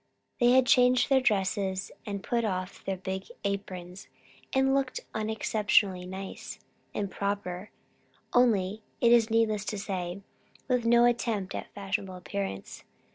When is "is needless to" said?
9.11-9.77